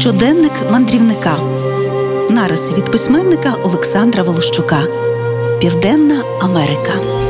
Щоденник 0.00 0.52
мандрівника. 0.70 1.38
Нариси 2.30 2.74
від 2.74 2.84
письменника 2.84 3.54
Олександра 3.64 4.22
Волощука. 4.22 4.82
Південна 5.60 6.22
Америка. 6.40 7.21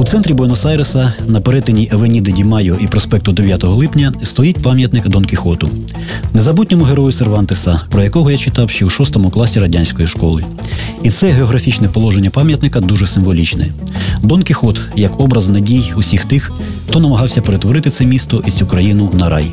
У 0.00 0.04
центрі 0.04 0.34
Буенос-Айреса 0.34 1.12
на 1.26 1.40
перетині 1.40 1.88
Авеніди 1.92 2.32
Ді 2.32 2.44
Майо 2.44 2.76
і 2.80 2.86
проспекту 2.86 3.32
9 3.32 3.64
липня 3.64 4.12
стоїть 4.22 4.62
пам'ятник 4.62 5.08
Дон 5.08 5.24
Кіхоту, 5.24 5.68
незабутньому 6.34 6.84
герою 6.84 7.12
Сервантеса, 7.12 7.80
про 7.90 8.02
якого 8.02 8.30
я 8.30 8.38
читав 8.38 8.70
ще 8.70 8.84
у 8.84 8.90
шостому 8.90 9.30
класі 9.30 9.60
радянської 9.60 10.08
школи. 10.08 10.44
І 11.02 11.10
це 11.10 11.30
географічне 11.30 11.88
положення 11.88 12.30
пам'ятника 12.30 12.80
дуже 12.80 13.06
символічне. 13.06 13.68
Дон 14.22 14.42
Кіхот 14.42 14.80
як 14.96 15.20
образ 15.20 15.48
надій 15.48 15.92
усіх 15.96 16.24
тих, 16.24 16.52
хто 16.88 17.00
намагався 17.00 17.42
перетворити 17.42 17.90
це 17.90 18.04
місто 18.04 18.42
і 18.46 18.50
цю 18.50 18.66
країну 18.66 19.10
на 19.14 19.28
рай. 19.28 19.52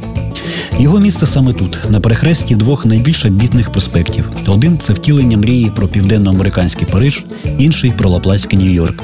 Його 0.80 1.00
місце 1.00 1.26
саме 1.26 1.54
тут, 1.54 1.78
на 1.90 2.00
перехресті 2.00 2.56
двох 2.56 2.86
найбільш 2.86 3.26
бітних 3.26 3.72
проспектів. 3.72 4.30
Один 4.48 4.78
це 4.78 4.94
втілення 4.94 5.38
мрії 5.38 5.72
про 5.76 5.88
південноамериканський 5.88 6.88
Париж, 6.92 7.26
інший 7.58 7.92
про 7.92 8.10
Лапласький 8.10 8.60
Нью-Йорк. 8.60 9.04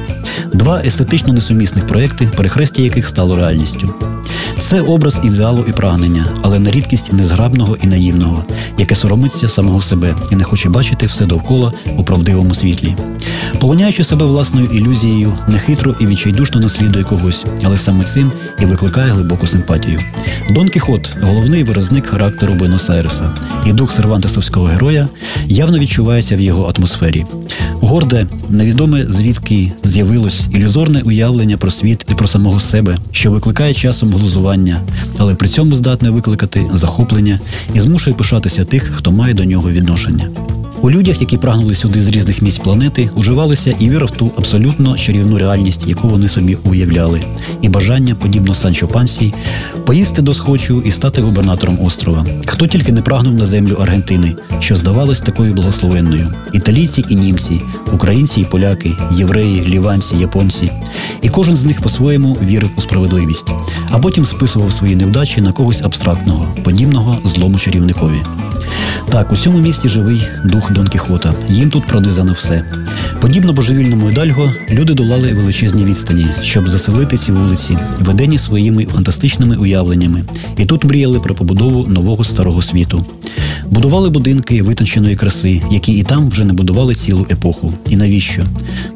Два 0.53 0.81
естетично 0.85 1.33
несумісних 1.33 1.87
проекти, 1.87 2.29
перехрестя 2.37 2.81
яких 2.81 3.07
стало 3.07 3.35
реальністю. 3.35 3.93
Це 4.59 4.81
образ 4.81 5.21
ідеалу 5.23 5.65
і 5.69 5.71
прагнення, 5.71 6.25
але 6.41 6.59
на 6.59 6.71
рідкість 6.71 7.13
незграбного 7.13 7.77
і 7.83 7.87
наївного, 7.87 8.45
яке 8.77 8.95
соромиться 8.95 9.47
самого 9.47 9.81
себе 9.81 10.15
і 10.31 10.35
не 10.35 10.43
хоче 10.43 10.69
бачити 10.69 11.05
все 11.05 11.25
довкола 11.25 11.73
у 11.97 12.03
правдивому 12.03 12.53
світлі. 12.53 12.95
Полоняючи 13.59 14.03
себе 14.03 14.25
власною 14.25 14.65
ілюзією, 14.65 15.33
нехитро 15.47 15.95
і 15.99 16.07
відчайдушно 16.07 16.61
наслідує 16.61 17.03
когось, 17.03 17.45
але 17.63 17.77
саме 17.77 18.03
цим 18.03 18.31
і 18.59 18.65
викликає 18.65 19.11
глибоку 19.11 19.47
симпатію. 19.47 19.99
Дон 20.49 20.69
Кіхот 20.69 21.09
головний 21.21 21.63
виразник 21.63 22.05
характеру 22.05 22.53
Буенос-Айреса, 22.53 23.29
і 23.65 23.73
дух 23.73 23.93
сервантесовського 23.93 24.65
героя 24.65 25.07
явно 25.45 25.79
відчувається 25.79 26.35
в 26.35 26.39
його 26.39 26.73
атмосфері. 26.77 27.25
Горде, 27.71 28.27
невідоме 28.49 29.05
звідки 29.05 29.71
з'явилось 29.93 30.47
ілюзорне 30.51 31.01
уявлення 31.01 31.57
про 31.57 31.71
світ 31.71 32.05
і 32.09 32.13
про 32.13 32.27
самого 32.27 32.59
себе, 32.59 32.97
що 33.11 33.31
викликає 33.31 33.73
часом 33.73 34.13
глузування, 34.13 34.81
але 35.17 35.35
при 35.35 35.47
цьому 35.47 35.75
здатне 35.75 36.09
викликати 36.09 36.65
захоплення 36.73 37.39
і 37.73 37.79
змушує 37.79 38.15
пишатися 38.15 38.65
тих, 38.65 38.83
хто 38.83 39.11
має 39.11 39.33
до 39.33 39.43
нього 39.43 39.71
відношення. 39.71 40.27
У 40.83 40.91
людях, 40.91 41.21
які 41.21 41.37
прагнули 41.37 41.75
сюди 41.75 42.01
з 42.01 42.07
різних 42.07 42.41
місць 42.41 42.57
планети, 42.57 43.09
уживалися 43.15 43.75
і 43.79 43.89
віра 43.89 44.05
в 44.05 44.11
ту 44.11 44.31
абсолютно 44.37 44.97
чарівну 44.97 45.37
реальність, 45.37 45.87
яку 45.87 46.07
вони 46.07 46.27
собі 46.27 46.57
уявляли, 46.63 47.21
і 47.61 47.69
бажання, 47.69 48.15
подібно 48.15 48.53
Санчо 48.53 48.87
Пансі, 48.87 49.33
поїсти 49.85 50.21
до 50.21 50.33
схочу 50.33 50.81
і 50.85 50.91
стати 50.91 51.21
губернатором 51.21 51.79
острова. 51.85 52.25
Хто 52.45 52.67
тільки 52.67 52.91
не 52.91 53.01
прагнув 53.01 53.33
на 53.33 53.45
землю 53.45 53.77
Аргентини, 53.81 54.35
що 54.59 54.75
здавалась 54.75 55.21
такою 55.21 55.53
благословенною: 55.53 56.27
італійці 56.53 57.05
і 57.09 57.15
німці, 57.15 57.61
українці 57.93 58.41
і 58.41 58.45
поляки, 58.45 58.91
євреї, 59.11 59.65
ліванці, 59.67 60.15
японці. 60.15 60.71
І 61.21 61.29
кожен 61.29 61.55
з 61.55 61.65
них 61.65 61.81
по-своєму 61.81 62.37
вірив 62.43 62.69
у 62.77 62.81
справедливість, 62.81 63.47
а 63.89 63.99
потім 63.99 64.25
списував 64.25 64.73
свої 64.73 64.95
невдачі 64.95 65.41
на 65.41 65.51
когось 65.51 65.81
абстрактного, 65.81 66.47
подібного 66.63 67.17
злому 67.25 67.59
чарівникові. 67.59 68.21
Так, 69.11 69.31
у 69.31 69.35
цьому 69.35 69.57
місті 69.57 69.89
живий 69.89 70.27
дух 70.43 70.71
Дон 70.71 70.87
Кіхота. 70.87 71.33
Їм 71.47 71.69
тут 71.69 71.87
пронизано 71.87 72.33
все. 72.33 72.63
Подібно 73.23 73.53
божевільному 73.53 74.09
Ідальго, 74.09 74.53
люди 74.69 74.93
долали 74.93 75.33
величезні 75.33 75.85
відстані, 75.85 76.25
щоб 76.41 76.69
заселити 76.69 77.17
ці 77.17 77.31
вулиці, 77.31 77.77
ведені 77.99 78.37
своїми 78.37 78.85
фантастичними 78.85 79.55
уявленнями, 79.55 80.23
і 80.57 80.65
тут 80.65 80.83
мріяли 80.83 81.19
про 81.19 81.35
побудову 81.35 81.87
нового 81.87 82.23
старого 82.23 82.61
світу. 82.61 83.05
Будували 83.69 84.09
будинки 84.09 84.63
витонченої 84.63 85.15
краси, 85.15 85.61
які 85.71 85.93
і 85.93 86.03
там 86.03 86.29
вже 86.29 86.45
не 86.45 86.53
будували 86.53 86.95
цілу 86.95 87.27
епоху. 87.31 87.73
І 87.89 87.95
навіщо? 87.95 88.43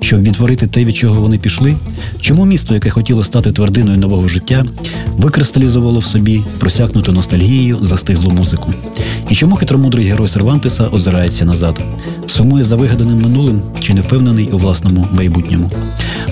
Щоб 0.01 0.21
відтворити 0.21 0.67
те, 0.67 0.85
від 0.85 0.95
чого 0.95 1.21
вони 1.21 1.38
пішли? 1.38 1.75
Чому 2.21 2.45
місто, 2.45 2.73
яке 2.73 2.89
хотіло 2.89 3.23
стати 3.23 3.51
твердиною 3.51 3.97
нового 3.97 4.27
життя, 4.27 4.65
викристалізувало 5.17 5.99
в 5.99 6.05
собі 6.05 6.41
просякнуту 6.59 7.11
ностальгією 7.11 7.77
застиглу 7.81 8.31
музику? 8.31 8.73
І 9.29 9.35
чому 9.35 9.55
хитромудрий 9.55 10.05
герой 10.05 10.27
Сервантеса 10.27 10.88
озирається 10.88 11.45
назад? 11.45 11.81
Сумує 12.37 12.63
за 12.63 12.75
вигаданим 12.75 13.21
минулим 13.21 13.61
чи 13.79 13.93
не 13.93 14.01
впевнений 14.01 14.49
у 14.51 14.57
власному 14.57 15.07
майбутньому? 15.11 15.71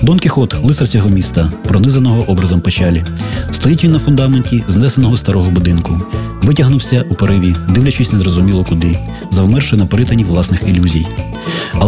Дон 0.02 0.18
Кіхот, 0.18 0.64
лицар 0.64 0.88
цього 0.88 1.08
міста, 1.08 1.52
пронизаного 1.68 2.22
образом 2.22 2.60
печалі. 2.60 3.04
Стоїть 3.50 3.84
він 3.84 3.90
на 3.90 3.98
фундаменті 3.98 4.64
знесеного 4.68 5.16
старого 5.16 5.50
будинку, 5.50 6.00
витягнувся 6.42 7.04
у 7.10 7.14
пориві, 7.14 7.56
дивлячись 7.68 8.12
незрозуміло 8.12 8.64
куди, 8.64 8.98
завмерши 9.30 9.76
на 9.76 9.86
перетині 9.86 10.24
власних 10.24 10.68
ілюзій. 10.68 11.06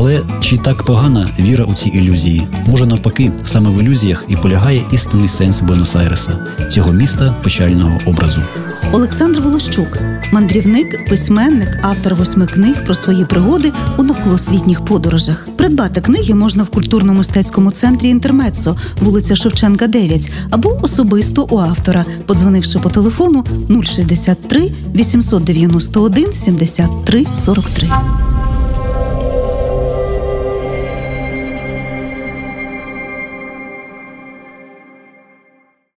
Але 0.00 0.20
чи 0.40 0.56
так 0.56 0.82
погана 0.82 1.28
віра 1.40 1.64
у 1.64 1.74
ці 1.74 1.88
ілюзії? 1.88 2.46
Може 2.66 2.86
навпаки, 2.86 3.32
саме 3.44 3.70
в 3.70 3.82
ілюзіях 3.82 4.24
і 4.28 4.36
полягає 4.36 4.84
істинний 4.92 5.28
сенс 5.28 5.62
Буенос-Айреса, 5.62 6.30
цього 6.68 6.92
міста 6.92 7.34
печального 7.42 7.98
образу. 8.06 8.40
Олександр 8.92 9.40
Волощук, 9.40 9.98
мандрівник, 10.32 11.08
письменник, 11.08 11.78
автор 11.82 12.14
восьми 12.14 12.46
книг 12.46 12.84
про 12.84 12.94
свої 12.94 13.24
пригоди 13.24 13.72
у 13.96 14.02
навколосвітніх 14.02 14.84
подорожах. 14.84 15.48
Придбати 15.56 16.00
книги 16.00 16.34
можна 16.34 16.62
в 16.62 16.68
культурно-мистецькому 16.68 17.70
центрі 17.70 18.08
Інтермецо, 18.08 18.76
вулиця 19.00 19.36
Шевченка, 19.36 19.86
9, 19.86 20.30
або 20.50 20.78
особисто 20.82 21.46
у 21.50 21.58
автора, 21.58 22.04
подзвонивши 22.26 22.78
по 22.78 22.90
телефону 22.90 23.44
063 23.84 24.70
891 24.94 26.32
73 26.32 27.26
43. 27.34 27.88